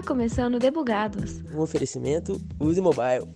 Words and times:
Está 0.00 0.14
começando 0.14 0.58
Debugados. 0.58 1.42
Um 1.54 1.60
oferecimento 1.60 2.40
Use 2.58 2.80
Mobile. 2.80 3.28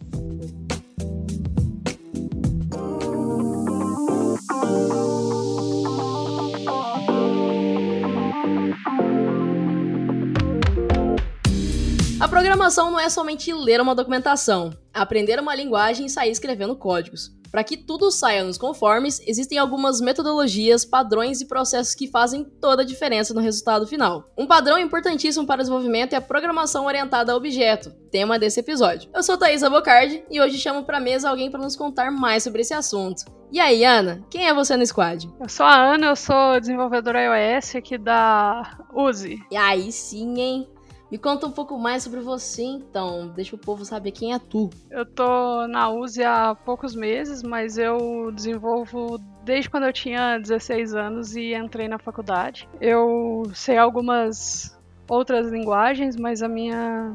A 12.18 12.28
programação 12.28 12.90
não 12.90 12.98
é 12.98 13.10
somente 13.10 13.52
ler 13.52 13.78
uma 13.82 13.94
documentação, 13.94 14.70
aprender 14.94 15.38
uma 15.38 15.54
linguagem 15.54 16.06
e 16.06 16.10
sair 16.10 16.30
escrevendo 16.30 16.74
códigos. 16.74 17.30
Para 17.54 17.62
que 17.62 17.76
tudo 17.76 18.10
saia 18.10 18.42
nos 18.42 18.58
conformes, 18.58 19.20
existem 19.28 19.58
algumas 19.58 20.00
metodologias, 20.00 20.84
padrões 20.84 21.40
e 21.40 21.46
processos 21.46 21.94
que 21.94 22.08
fazem 22.08 22.42
toda 22.60 22.82
a 22.82 22.84
diferença 22.84 23.32
no 23.32 23.40
resultado 23.40 23.86
final. 23.86 24.28
Um 24.36 24.44
padrão 24.44 24.76
importantíssimo 24.76 25.46
para 25.46 25.60
o 25.60 25.62
desenvolvimento 25.62 26.14
é 26.14 26.16
a 26.16 26.20
programação 26.20 26.84
orientada 26.84 27.30
a 27.30 27.36
objeto, 27.36 27.92
tema 28.10 28.40
desse 28.40 28.58
episódio. 28.58 29.08
Eu 29.14 29.22
sou 29.22 29.38
Thaisa 29.38 29.70
Bocardi 29.70 30.24
e 30.28 30.40
hoje 30.40 30.58
chamo 30.58 30.82
para 30.82 30.98
mesa 30.98 31.30
alguém 31.30 31.48
para 31.48 31.62
nos 31.62 31.76
contar 31.76 32.10
mais 32.10 32.42
sobre 32.42 32.62
esse 32.62 32.74
assunto. 32.74 33.24
E 33.52 33.60
aí, 33.60 33.84
Ana, 33.84 34.26
quem 34.28 34.48
é 34.48 34.52
você 34.52 34.76
no 34.76 34.84
squad? 34.84 35.30
Eu 35.40 35.48
sou 35.48 35.64
a 35.64 35.76
Ana, 35.76 36.06
eu 36.06 36.16
sou 36.16 36.58
desenvolvedora 36.58 37.22
iOS 37.22 37.76
aqui 37.76 37.96
da 37.96 38.78
Uzi. 38.92 39.38
E 39.48 39.56
aí 39.56 39.92
sim, 39.92 40.40
hein? 40.40 40.68
Me 41.14 41.18
conta 41.18 41.46
um 41.46 41.52
pouco 41.52 41.78
mais 41.78 42.02
sobre 42.02 42.18
você, 42.18 42.64
então. 42.64 43.28
Deixa 43.28 43.54
o 43.54 43.58
povo 43.58 43.84
saber 43.84 44.10
quem 44.10 44.34
é 44.34 44.38
tu. 44.40 44.68
Eu 44.90 45.06
tô 45.06 45.64
na 45.68 45.88
USE 45.88 46.24
há 46.24 46.56
poucos 46.56 46.92
meses, 46.92 47.40
mas 47.40 47.78
eu 47.78 48.32
desenvolvo 48.32 49.20
desde 49.44 49.70
quando 49.70 49.84
eu 49.86 49.92
tinha 49.92 50.38
16 50.38 50.92
anos 50.92 51.36
e 51.36 51.54
entrei 51.54 51.86
na 51.86 52.00
faculdade. 52.00 52.68
Eu 52.80 53.44
sei 53.54 53.78
algumas 53.78 54.76
outras 55.08 55.52
linguagens, 55.52 56.16
mas 56.16 56.42
a 56.42 56.48
minha 56.48 57.14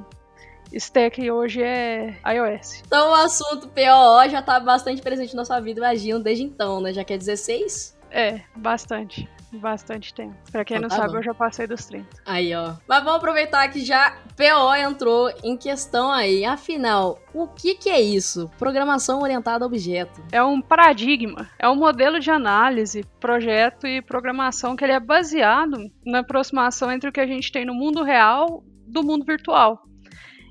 stack 0.72 1.30
hoje 1.30 1.61
é 1.61 2.17
iOS. 2.25 2.81
Então 2.88 3.09
o 3.09 3.16
assunto 3.16 3.67
POO 3.67 4.30
já 4.30 4.42
tá 4.42 4.61
bastante 4.61 5.02
presente 5.02 5.36
na 5.36 5.44
sua 5.44 5.59
vida, 5.59 5.81
imagino, 5.81 6.23
desde 6.23 6.45
então, 6.45 6.80
né? 6.80 6.94
Já 6.94 7.03
que 7.03 7.11
é 7.11 7.17
16? 7.17 8.00
É, 8.11 8.39
bastante 8.55 9.27
bastante 9.58 10.14
tempo. 10.14 10.36
Pra 10.52 10.64
quem 10.64 10.78
então, 10.78 10.89
não 10.89 10.95
tá 10.95 11.02
sabe, 11.02 11.14
bom. 11.14 11.19
eu 11.19 11.23
já 11.23 11.33
passei 11.33 11.67
dos 11.67 11.86
30. 11.86 12.08
Aí, 12.25 12.53
ó. 12.53 12.75
Mas 12.88 13.03
vamos 13.03 13.17
aproveitar 13.17 13.67
que 13.69 13.83
já 13.83 14.17
PO 14.36 14.75
entrou 14.75 15.31
em 15.44 15.58
questão 15.58 16.11
aí. 16.11 16.45
Afinal, 16.45 17.19
o 17.33 17.47
que, 17.47 17.75
que 17.75 17.89
é 17.89 18.00
isso? 18.00 18.50
Programação 18.58 19.22
orientada 19.22 19.66
a 19.66 19.67
objeto. 19.67 20.22
É 20.31 20.44
um 20.44 20.61
paradigma, 20.61 21.50
é 21.58 21.67
um 21.70 21.75
modelo 21.75 22.20
de 22.20 22.30
análise, 22.31 23.05
projeto 23.20 23.88
e 23.88 24.02
programação 24.02 24.75
que 24.75 24.83
ele 24.83 24.94
é 24.94 25.00
baseado 25.00 25.77
na 26.05 26.20
aproximação 26.20 26.92
entre 26.92 27.09
o 27.09 27.14
que 27.14 27.20
a 27.20 27.27
gente 27.27 27.52
tem 27.52 27.66
no 27.66 27.73
mundo 27.73 28.03
real 28.03 28.64
do 28.88 29.03
mundo 29.03 29.25
virtual. 29.25 29.81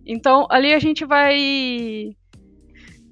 Então, 0.06 0.46
ali 0.50 0.72
a 0.72 0.78
gente 0.78 1.04
vai 1.04 2.16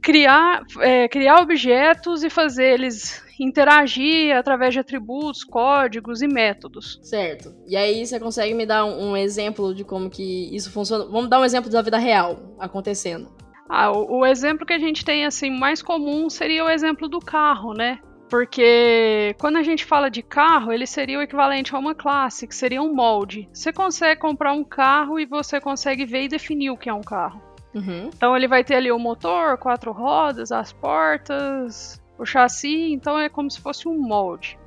criar, 0.07 0.63
é, 0.79 1.09
criar 1.09 1.41
objetos 1.41 2.23
e 2.23 2.31
fazer 2.31 2.75
eles 2.75 3.27
interagir 3.41 4.37
através 4.37 4.73
de 4.73 4.79
atributos, 4.79 5.43
códigos 5.43 6.23
e 6.23 6.29
métodos. 6.29 7.01
Certo. 7.03 7.53
E 7.67 7.77
aí 7.77 8.07
você 8.07 8.21
consegue 8.21 8.55
me 8.55 8.65
dar 8.65 8.85
um, 8.85 9.11
um 9.11 9.17
exemplo 9.17 9.75
de 9.75 9.83
como 9.83 10.09
que 10.09 10.55
isso 10.55 10.71
funciona? 10.71 11.07
Vamos 11.07 11.29
dar 11.29 11.41
um 11.41 11.45
exemplo 11.45 11.69
da 11.69 11.83
vida 11.83 11.99
real 11.99 12.55
acontecendo. 12.57 13.35
Ah, 13.69 13.91
o, 13.91 14.21
o 14.21 14.25
exemplo 14.27 14.65
que 14.65 14.73
a 14.73 14.79
gente 14.79 15.05
tem 15.05 15.27
assim 15.27 15.51
mais 15.51 15.83
comum 15.83 16.31
seria 16.31 16.65
o 16.65 16.71
exemplo 16.71 17.09
do 17.09 17.19
carro, 17.19 17.75
né? 17.75 17.99
Porque 18.31 19.35
quando 19.41 19.57
a 19.57 19.63
gente 19.65 19.85
fala 19.85 20.09
de 20.09 20.23
carro, 20.23 20.73
ele 20.73 20.87
seria 20.87 21.19
o 21.19 21.23
equivalente 21.23 21.75
a 21.75 21.79
uma 21.81 21.97
classe, 21.97 22.47
que 22.47 22.55
seria 22.55 22.81
um 22.81 22.95
molde. 22.95 23.49
Você 23.53 23.73
consegue 23.73 24.21
comprar 24.21 24.53
um 24.53 24.63
carro 24.63 25.19
e 25.19 25.27
você 25.27 25.61
consegue 25.61 26.07
ver 26.07 26.23
e 26.23 26.29
definir 26.29 26.71
o 26.71 26.77
que 26.77 26.89
é 26.89 26.95
um 26.95 27.03
carro. 27.03 27.56
Uhum. 27.77 28.09
Então 28.09 28.35
ele 28.35 28.49
vai 28.49 28.65
ter 28.65 28.77
ali 28.77 28.91
o 28.91 28.99
motor, 28.99 29.59
quatro 29.59 29.93
rodas, 29.93 30.51
as 30.51 30.73
portas, 30.73 32.03
o 32.19 32.25
chassi, 32.25 32.91
então 32.91 33.19
é 33.19 33.29
como 33.29 33.51
se 33.51 33.61
fosse 33.61 33.87
um 33.87 33.99
molde. 33.99 34.59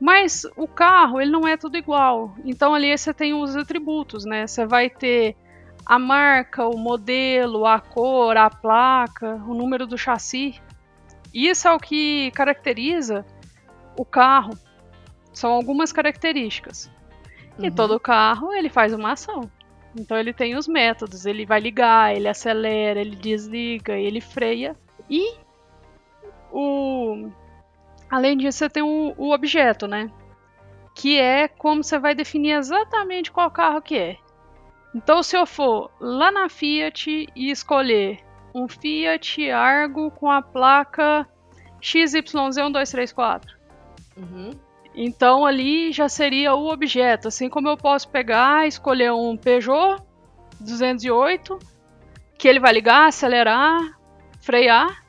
Mas 0.00 0.44
o 0.56 0.66
carro, 0.66 1.20
ele 1.20 1.30
não 1.30 1.46
é 1.46 1.56
tudo 1.56 1.76
igual. 1.76 2.34
Então 2.44 2.74
ali 2.74 2.96
você 2.96 3.14
tem 3.14 3.32
os 3.32 3.54
atributos, 3.54 4.24
né? 4.24 4.48
Você 4.48 4.66
vai 4.66 4.90
ter 4.90 5.36
a 5.86 5.96
marca, 5.96 6.66
o 6.66 6.76
modelo, 6.76 7.64
a 7.66 7.78
cor, 7.78 8.36
a 8.36 8.50
placa, 8.50 9.36
o 9.46 9.54
número 9.54 9.86
do 9.86 9.96
chassi. 9.96 10.60
Isso 11.32 11.68
é 11.68 11.72
o 11.72 11.78
que 11.78 12.32
caracteriza 12.32 13.24
o 13.96 14.04
carro. 14.04 14.58
São 15.32 15.52
algumas 15.52 15.92
características. 15.92 16.90
Uhum. 17.56 17.66
E 17.66 17.70
todo 17.70 18.00
carro, 18.00 18.52
ele 18.52 18.68
faz 18.68 18.92
uma 18.92 19.12
ação. 19.12 19.48
Então 19.96 20.18
ele 20.18 20.32
tem 20.32 20.56
os 20.56 20.66
métodos, 20.66 21.24
ele 21.24 21.46
vai 21.46 21.60
ligar, 21.60 22.14
ele 22.14 22.28
acelera, 22.28 23.00
ele 23.00 23.16
desliga, 23.16 23.94
ele 23.94 24.20
freia. 24.20 24.76
E 25.08 25.36
o 26.52 27.30
além 28.10 28.36
disso, 28.36 28.58
você 28.58 28.68
tem 28.68 28.82
o, 28.82 29.14
o 29.16 29.32
objeto, 29.32 29.86
né? 29.86 30.10
Que 30.94 31.18
é 31.18 31.48
como 31.48 31.82
você 31.82 31.98
vai 31.98 32.14
definir 32.14 32.52
exatamente 32.52 33.30
qual 33.30 33.50
carro 33.50 33.82
que 33.82 33.96
é. 33.96 34.16
Então, 34.94 35.22
se 35.22 35.36
eu 35.36 35.44
for 35.44 35.90
lá 36.00 36.30
na 36.30 36.48
Fiat 36.48 37.28
e 37.34 37.50
escolher 37.50 38.20
um 38.54 38.68
Fiat 38.68 39.50
Argo 39.50 40.10
com 40.12 40.30
a 40.30 40.40
placa 40.40 41.28
XYZ1234. 41.82 43.50
Uhum. 44.16 44.50
Então 44.94 45.44
ali 45.44 45.92
já 45.92 46.08
seria 46.08 46.54
o 46.54 46.68
objeto. 46.68 47.28
Assim 47.28 47.48
como 47.48 47.68
eu 47.68 47.76
posso 47.76 48.08
pegar, 48.08 48.66
escolher 48.66 49.12
um 49.12 49.36
Peugeot 49.36 50.02
208, 50.60 51.58
que 52.38 52.48
ele 52.48 52.60
vai 52.60 52.72
ligar, 52.72 53.08
acelerar, 53.08 53.98
frear 54.40 55.04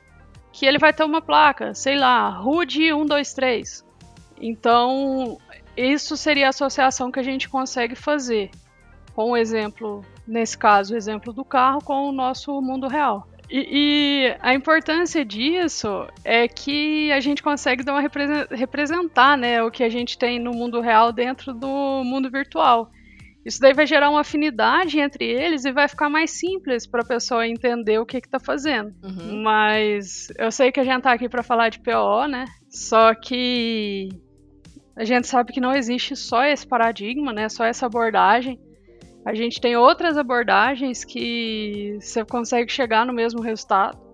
que 0.52 0.64
ele 0.64 0.78
vai 0.78 0.90
ter 0.90 1.04
uma 1.04 1.20
placa, 1.20 1.74
sei 1.74 1.98
lá, 1.98 2.30
RUD 2.30 2.88
123. 2.88 3.84
Então, 4.40 5.36
isso 5.76 6.16
seria 6.16 6.46
a 6.46 6.48
associação 6.48 7.12
que 7.12 7.20
a 7.20 7.22
gente 7.22 7.46
consegue 7.46 7.94
fazer 7.94 8.50
com 9.14 9.32
o 9.32 9.36
exemplo, 9.36 10.02
nesse 10.26 10.56
caso, 10.56 10.94
o 10.94 10.96
exemplo 10.96 11.30
do 11.30 11.44
carro 11.44 11.82
com 11.82 12.08
o 12.08 12.12
nosso 12.12 12.58
mundo 12.62 12.88
real. 12.88 13.28
E, 13.48 14.26
e, 14.28 14.36
a 14.40 14.54
importância 14.54 15.24
disso 15.24 16.08
é 16.24 16.48
que 16.48 17.12
a 17.12 17.20
gente 17.20 17.42
consegue 17.42 17.84
dar 17.84 17.92
uma 17.92 18.08
representar 18.50 19.38
né, 19.38 19.62
o 19.62 19.70
que 19.70 19.84
a 19.84 19.88
gente 19.88 20.18
tem 20.18 20.40
no 20.40 20.50
mundo 20.50 20.80
real 20.80 21.12
dentro 21.12 21.54
do 21.54 22.02
mundo 22.04 22.30
virtual. 22.30 22.90
Isso 23.46 23.60
daí 23.60 23.72
vai 23.72 23.86
gerar 23.86 24.10
uma 24.10 24.22
afinidade 24.22 24.98
entre 24.98 25.24
eles 25.24 25.64
e 25.64 25.70
vai 25.70 25.86
ficar 25.86 26.10
mais 26.10 26.32
simples 26.32 26.84
para 26.84 27.02
a 27.02 27.06
pessoa 27.06 27.46
entender 27.46 27.96
o 28.00 28.04
que 28.04 28.16
está 28.16 28.40
fazendo. 28.40 28.92
Uhum. 29.04 29.40
Mas 29.44 30.32
eu 30.36 30.50
sei 30.50 30.72
que 30.72 30.80
a 30.80 30.84
gente 30.84 30.98
está 30.98 31.12
aqui 31.12 31.28
para 31.28 31.44
falar 31.44 31.68
de 31.68 31.78
PO, 31.78 32.26
né? 32.26 32.44
Só 32.68 33.14
que 33.14 34.08
a 34.96 35.04
gente 35.04 35.28
sabe 35.28 35.52
que 35.52 35.60
não 35.60 35.72
existe 35.72 36.16
só 36.16 36.44
esse 36.44 36.66
paradigma, 36.66 37.32
né? 37.32 37.48
Só 37.48 37.64
essa 37.64 37.86
abordagem. 37.86 38.58
A 39.26 39.34
gente 39.34 39.60
tem 39.60 39.76
outras 39.76 40.16
abordagens 40.16 41.04
que 41.04 41.98
você 42.00 42.24
consegue 42.24 42.72
chegar 42.72 43.04
no 43.04 43.12
mesmo 43.12 43.42
resultado 43.42 44.06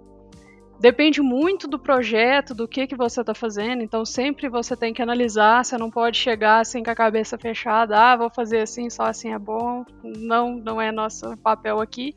depende 0.83 1.23
muito 1.23 1.69
do 1.69 1.79
projeto, 1.79 2.53
do 2.53 2.67
que, 2.67 2.89
que 2.89 2.97
você 2.97 3.21
está 3.21 3.33
fazendo, 3.33 3.85
então 3.85 4.05
sempre 4.05 4.49
você 4.49 4.77
tem 4.77 4.93
que 4.93 5.01
analisar, 5.01 5.65
você 5.65 5.79
não 5.79 5.89
pode 5.89 6.19
chegar 6.19 6.59
assim 6.59 6.83
com 6.83 6.91
a 6.91 6.95
cabeça 6.95 7.39
fechada, 7.39 7.97
ah, 7.97 8.17
vou 8.17 8.29
fazer 8.29 8.63
assim, 8.63 8.91
só 8.91 9.05
assim 9.05 9.33
é 9.33 9.39
bom. 9.39 9.85
Não, 10.03 10.57
não 10.57 10.83
é 10.83 10.91
nosso 10.91 11.37
papel 11.37 11.81
aqui. 11.81 12.17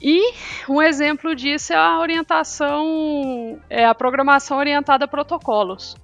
E 0.00 0.32
um 0.66 0.80
exemplo 0.80 1.36
disso 1.36 1.74
é 1.74 1.76
a 1.76 1.98
orientação, 1.98 3.60
é 3.68 3.84
a 3.84 3.94
programação 3.94 4.56
orientada 4.56 5.04
a 5.04 5.08
protocolos. 5.08 5.94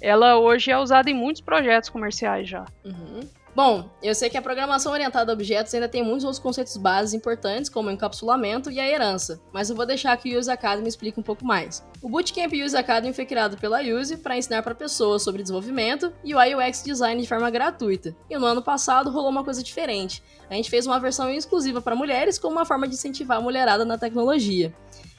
Ela 0.00 0.38
hoje 0.38 0.70
é 0.70 0.78
usada 0.78 1.10
em 1.10 1.14
muitos 1.14 1.42
projetos 1.42 1.90
comerciais 1.90 2.48
já. 2.48 2.64
Uhum. 2.86 3.20
Bom, 3.54 3.90
eu 4.00 4.14
sei 4.14 4.30
que 4.30 4.36
a 4.36 4.42
programação 4.42 4.92
orientada 4.92 5.32
a 5.32 5.34
objetos 5.34 5.74
ainda 5.74 5.88
tem 5.88 6.04
muitos 6.04 6.24
outros 6.24 6.38
conceitos 6.40 6.76
básicos 6.76 7.14
importantes, 7.14 7.68
como 7.68 7.88
o 7.88 7.92
encapsulamento 7.92 8.70
e 8.70 8.78
a 8.78 8.88
herança, 8.88 9.40
mas 9.52 9.68
eu 9.68 9.76
vou 9.76 9.84
deixar 9.84 10.16
que 10.16 10.34
o 10.34 10.38
Use 10.38 10.50
Academy 10.50 10.88
explique 10.88 11.18
um 11.18 11.22
pouco 11.22 11.44
mais. 11.44 11.84
O 12.00 12.08
Bootcamp 12.08 12.52
Use 12.52 12.76
Academy 12.76 13.12
foi 13.12 13.26
criado 13.26 13.56
pela 13.56 13.82
Use 13.82 14.16
para 14.16 14.38
ensinar 14.38 14.62
para 14.62 14.74
pessoas 14.74 15.22
sobre 15.22 15.42
desenvolvimento 15.42 16.12
e 16.24 16.34
o 16.34 16.38
UX 16.38 16.82
design 16.82 17.20
de 17.20 17.28
forma 17.28 17.50
gratuita. 17.50 18.14
E 18.30 18.38
no 18.38 18.46
ano 18.46 18.62
passado 18.62 19.10
rolou 19.10 19.30
uma 19.30 19.44
coisa 19.44 19.62
diferente. 19.62 20.22
A 20.48 20.54
gente 20.54 20.70
fez 20.70 20.86
uma 20.86 20.98
versão 20.98 21.28
exclusiva 21.28 21.82
para 21.82 21.94
mulheres 21.94 22.38
como 22.38 22.56
uma 22.56 22.64
forma 22.64 22.86
de 22.86 22.94
incentivar 22.94 23.38
a 23.38 23.40
mulherada 23.40 23.84
na 23.84 23.98
tecnologia. 23.98 24.74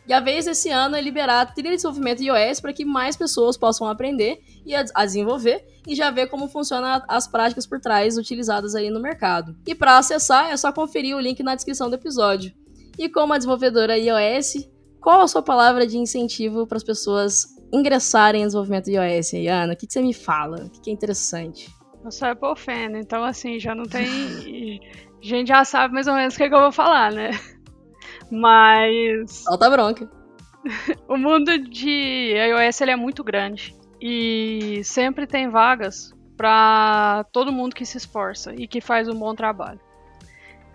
E 0.07 0.13
a 0.13 0.19
vez 0.19 0.45
desse 0.45 0.69
ano 0.69 0.95
é 0.95 1.01
liberar 1.01 1.42
a 1.42 1.45
trilha 1.45 1.69
de 1.69 1.75
desenvolvimento 1.75 2.24
iOS 2.24 2.59
para 2.59 2.74
que 2.74 2.83
mais 2.83 3.15
pessoas 3.15 3.56
possam 3.56 3.88
aprender 3.88 4.42
e 4.65 4.75
a, 4.75 4.83
desenvolver 5.06 5.63
e 5.88 5.95
já 5.95 6.09
ver 6.09 6.27
como 6.27 6.48
funcionam 6.48 7.01
as 7.07 7.27
práticas 7.27 7.68
por 7.68 7.80
trás 7.80 8.18
utilizadas 8.18 8.75
aí 8.75 8.89
no 8.89 9.00
mercado. 9.00 9.56
E 9.65 9.75
para 9.75 9.98
acessar 9.98 10.50
é 10.51 10.57
só 10.57 10.71
conferir 10.71 11.15
o 11.15 11.19
link 11.19 11.42
na 11.44 11.56
descrição 11.56 11.89
do 11.89 11.95
episódio. 11.95 12.51
E 12.98 13.07
como 13.09 13.33
a 13.33 13.38
desenvolvedora 13.38 13.98
iOS, 13.98 14.68
qual 15.00 15.21
a 15.21 15.27
sua 15.27 15.42
palavra 15.42 15.86
de 15.88 15.98
incentivo 15.98 16.68
para 16.68 16.77
as 16.77 16.83
pessoas 16.83 17.48
ingressarem 17.71 18.42
em 18.42 18.45
desenvolvimento 18.45 18.89
iOS, 18.89 19.33
aí, 19.33 19.48
Ana? 19.48 19.74
O 19.74 19.75
que, 19.77 19.88
que 19.88 19.94
você 19.94 20.01
me 20.01 20.13
fala? 20.13 20.65
O 20.65 20.69
que, 20.69 20.81
que 20.81 20.89
é 20.89 20.94
interessante? 20.94 21.69
Eu 22.03 22.12
sou 22.12 22.27
Apple 22.27 22.56
fan, 22.56 22.98
então 22.98 23.24
assim, 23.24 23.59
já 23.59 23.75
não 23.75 23.83
tem. 23.83 24.80
a 25.19 25.21
gente 25.21 25.48
já 25.48 25.63
sabe 25.63 25.94
mais 25.94 26.07
ou 26.07 26.15
menos 26.15 26.33
o 26.33 26.38
que, 26.38 26.44
é 26.44 26.50
que 26.50 26.56
eu 26.56 26.59
vou 26.59 26.71
falar, 26.71 27.12
né? 27.12 27.31
Mas. 28.31 29.44
Solta 29.44 29.69
bronca. 29.69 30.10
o 31.07 31.18
mundo 31.18 31.57
de 31.57 32.33
iOS 32.33 32.81
ele 32.81 32.92
é 32.92 32.95
muito 32.95 33.24
grande. 33.24 33.75
E 34.00 34.81
sempre 34.83 35.28
tem 35.28 35.50
vagas 35.50 36.13
para 36.36 37.24
todo 37.31 37.51
mundo 37.51 37.75
que 37.75 37.86
se 37.86 37.98
esforça 37.98 38.56
e 38.56 38.68
que 38.68 38.81
faz 38.81 39.07
um 39.07 39.13
bom 39.13 39.36
trabalho. 39.36 39.80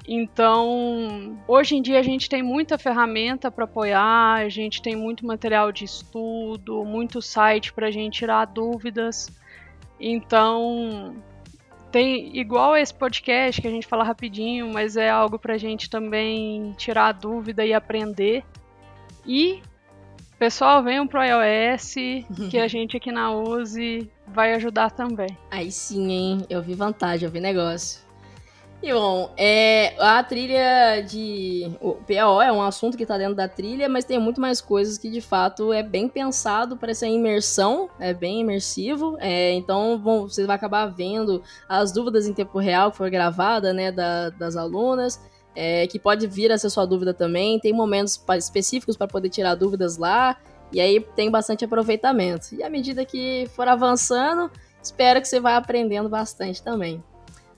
Então, 0.08 1.36
hoje 1.48 1.74
em 1.74 1.82
dia 1.82 1.98
a 1.98 2.02
gente 2.02 2.28
tem 2.28 2.40
muita 2.40 2.78
ferramenta 2.78 3.50
para 3.50 3.64
apoiar, 3.64 4.34
a 4.34 4.48
gente 4.48 4.80
tem 4.80 4.94
muito 4.94 5.26
material 5.26 5.72
de 5.72 5.84
estudo, 5.84 6.84
muito 6.84 7.20
site 7.20 7.72
para 7.72 7.88
a 7.88 7.90
gente 7.90 8.18
tirar 8.18 8.44
dúvidas. 8.44 9.28
Então, 9.98 11.16
tem 11.90 12.36
igual 12.36 12.76
esse 12.76 12.92
podcast 12.92 13.60
que 13.60 13.68
a 13.68 13.70
gente 13.70 13.86
fala 13.86 14.04
rapidinho, 14.04 14.72
mas 14.72 14.96
é 14.96 15.08
algo 15.10 15.38
para 15.38 15.54
a 15.54 15.58
gente 15.58 15.88
também 15.88 16.74
tirar 16.76 17.12
dúvida 17.12 17.64
e 17.64 17.72
aprender. 17.72 18.44
E 19.26 19.60
pessoal, 20.38 20.82
venham 20.82 21.06
pro 21.06 21.22
iOS, 21.22 21.94
que 22.50 22.58
a 22.58 22.68
gente 22.68 22.96
aqui 22.96 23.10
na 23.10 23.30
Use 23.32 24.10
vai 24.26 24.54
ajudar 24.54 24.90
também. 24.90 25.36
Aí 25.50 25.70
sim, 25.72 26.10
hein? 26.10 26.46
Eu 26.50 26.62
vi 26.62 26.74
vantagem, 26.74 27.26
eu 27.26 27.32
vi 27.32 27.40
negócio. 27.40 28.05
E 28.82 28.92
bom, 28.92 29.32
é, 29.36 29.96
a 29.98 30.22
trilha 30.22 31.00
de. 31.00 31.72
O 31.80 31.94
PAO 31.94 32.40
é 32.42 32.52
um 32.52 32.62
assunto 32.62 32.96
que 32.96 33.02
está 33.02 33.16
dentro 33.16 33.34
da 33.34 33.48
trilha, 33.48 33.88
mas 33.88 34.04
tem 34.04 34.18
muito 34.18 34.40
mais 34.40 34.60
coisas 34.60 34.98
que 34.98 35.10
de 35.10 35.20
fato 35.20 35.72
é 35.72 35.82
bem 35.82 36.08
pensado 36.08 36.76
para 36.76 36.90
essa 36.90 37.06
imersão, 37.06 37.88
é 37.98 38.12
bem 38.12 38.40
imersivo. 38.40 39.16
É, 39.18 39.52
então 39.54 39.98
bom, 39.98 40.28
você 40.28 40.44
vai 40.46 40.56
acabar 40.56 40.86
vendo 40.86 41.42
as 41.68 41.90
dúvidas 41.90 42.26
em 42.28 42.34
tempo 42.34 42.58
real 42.58 42.90
que 42.90 42.98
foi 42.98 43.10
gravada, 43.10 43.72
né, 43.72 43.90
da, 43.90 44.30
das 44.30 44.56
alunas. 44.56 45.20
É, 45.58 45.86
que 45.86 45.98
pode 45.98 46.26
vir 46.26 46.52
a 46.52 46.58
ser 46.58 46.68
sua 46.68 46.84
dúvida 46.84 47.14
também. 47.14 47.58
Tem 47.58 47.72
momentos 47.72 48.22
específicos 48.36 48.94
para 48.94 49.08
poder 49.08 49.30
tirar 49.30 49.54
dúvidas 49.54 49.96
lá. 49.96 50.36
E 50.70 50.78
aí 50.78 51.00
tem 51.16 51.30
bastante 51.30 51.64
aproveitamento. 51.64 52.54
E 52.54 52.62
à 52.62 52.68
medida 52.68 53.06
que 53.06 53.48
for 53.56 53.66
avançando, 53.66 54.50
espero 54.82 55.18
que 55.18 55.26
você 55.26 55.40
vá 55.40 55.56
aprendendo 55.56 56.10
bastante 56.10 56.62
também. 56.62 57.02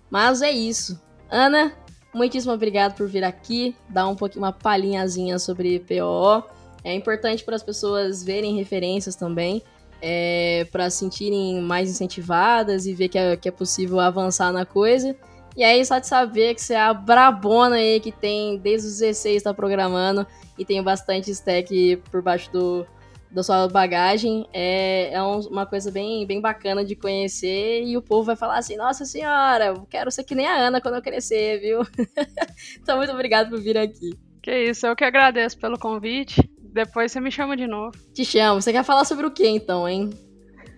Mas 0.09 0.43
é 0.43 0.51
isso. 0.53 1.08
Ana, 1.31 1.73
muitíssimo 2.15 2.53
obrigado 2.53 2.97
por 2.97 3.07
vir 3.07 3.25
aqui, 3.25 3.77
dar 3.89 4.09
um 4.09 4.17
pouquinho 4.17 4.45
uma 4.45 4.53
palhinhazinha 4.53 5.39
sobre 5.39 5.81
POO. 5.81 6.43
É 6.83 6.95
importante 6.95 7.45
para 7.45 7.57
as 7.57 7.63
pessoas 7.63 8.23
verem 8.23 8.57
referências 8.57 9.15
também, 9.15 9.63
é, 10.01 10.67
para 10.71 10.89
se 10.89 10.99
sentirem 10.99 11.61
mais 11.61 11.91
incentivadas 11.91 12.87
e 12.87 12.95
ver 12.95 13.09
que 13.09 13.19
é, 13.19 13.37
que 13.37 13.49
é 13.49 13.53
possível 13.53 14.01
avançar 14.01 14.53
na 14.53 14.65
coisa. 14.65 15.15
E 15.57 15.65
aí, 15.65 15.85
só 15.85 15.99
de 15.99 16.07
saber 16.07 16.55
que 16.55 16.63
você 16.63 16.75
é 16.75 16.81
a 16.81 16.95
brabona 16.95 17.77
aí 17.77 17.99
que 17.99 18.13
tem 18.13 18.59
desde 18.59 18.87
os 18.87 18.99
16 18.99 19.37
está 19.37 19.53
programando 19.53 20.25
e 20.57 20.65
tem 20.65 20.81
bastante 20.83 21.33
stack 21.33 21.97
por 22.11 22.23
baixo 22.23 22.51
do, 22.53 22.87
da 23.31 23.43
sua 23.43 23.69
bagagem 23.69 24.49
é, 24.53 25.13
é 25.13 25.23
um, 25.23 25.39
uma 25.41 25.67
coisa 25.67 25.91
bem, 25.91 26.27
bem 26.27 26.41
bacana 26.41 26.85
de 26.85 26.97
conhecer 26.97 27.83
e 27.85 27.97
o 27.97 28.03
povo 28.03 28.25
vai 28.25 28.37
falar 28.37 28.59
assim, 28.59 28.77
nossa 28.77 29.05
senhora, 29.05 29.67
eu 29.67 29.87
quero 29.87 30.11
ser 30.11 30.25
que 30.25 30.35
nem 30.35 30.47
a 30.47 30.57
Ana 30.57 30.81
quando 30.81 30.95
eu 30.95 31.03
crescer, 31.03 31.61
viu? 31.61 31.81
então, 32.81 32.97
muito 32.97 33.13
obrigado 33.13 33.51
por 33.51 33.61
vir 33.61 33.77
aqui. 33.77 34.11
Que 34.43 34.71
isso, 34.71 34.87
eu 34.87 34.97
que 34.97 35.05
agradeço 35.05 35.59
pelo 35.59 35.79
convite. 35.79 36.41
Depois 36.73 37.13
você 37.13 37.21
me 37.21 37.31
chama 37.31 37.57
de 37.57 37.67
novo. 37.67 37.93
Te 38.15 38.25
chamo. 38.25 38.61
Você 38.61 38.73
quer 38.73 38.85
falar 38.85 39.05
sobre 39.05 39.27
o 39.27 39.31
que 39.31 39.47
então, 39.47 39.89
hein? 39.89 40.11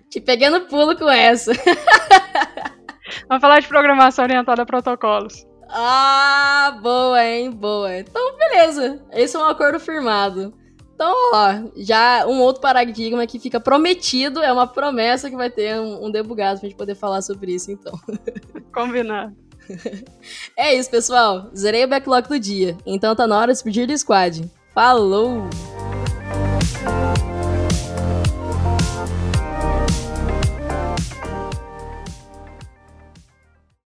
Te 0.09 0.21
pegando 0.21 0.67
pulo 0.67 0.97
com 0.97 1.09
essa. 1.09 1.53
Vamos 3.29 3.41
falar 3.41 3.61
de 3.61 3.69
programação 3.69 4.25
orientada 4.25 4.63
a 4.63 4.67
protocolos. 4.67 5.47
Ah, 5.69 6.79
boa, 6.83 7.25
hein? 7.25 7.51
Boa. 7.51 7.99
Então, 7.99 8.37
beleza. 8.37 9.05
Esse 9.13 9.37
é 9.37 9.39
um 9.39 9.45
acordo 9.45 9.79
firmado. 9.79 10.53
Então, 11.01 11.15
ó, 11.33 11.71
já 11.77 12.27
um 12.27 12.43
outro 12.43 12.61
paradigma 12.61 13.27
que 13.27 13.39
fica 13.39 13.59
prometido, 13.59 14.43
é 14.43 14.53
uma 14.53 14.67
promessa 14.67 15.31
que 15.31 15.37
vai 15.37 15.49
ter 15.49 15.81
um, 15.81 16.05
um 16.05 16.11
debugado 16.11 16.61
pra 16.61 16.69
gente 16.69 16.77
poder 16.77 16.95
falar 16.95 17.23
sobre 17.23 17.55
isso, 17.55 17.73
então. 17.73 17.99
Combinado. 18.71 19.35
é 20.55 20.75
isso, 20.75 20.91
pessoal. 20.91 21.51
Zerei 21.57 21.87
o 21.87 21.89
backlog 21.89 22.29
do 22.29 22.39
dia. 22.39 22.77
Então 22.85 23.17
tá 23.17 23.27
na 23.27 23.39
hora 23.39 23.47
de 23.47 23.55
despedir 23.55 23.87
do 23.87 23.97
squad. 23.97 24.45
Falou! 24.75 25.49